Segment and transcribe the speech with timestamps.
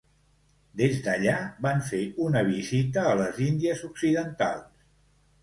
[0.79, 1.99] Des d'allà, van fer
[2.29, 4.67] una visita a les Índies Occidentals.